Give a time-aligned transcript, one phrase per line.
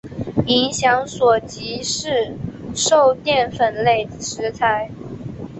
[0.47, 2.35] 影响所及市
[2.73, 4.89] 售淀粉类食材。